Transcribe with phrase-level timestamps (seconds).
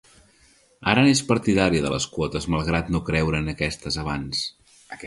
[0.93, 4.47] Ara n'és partidària de les quotes malgrat no creure en aquestes abans.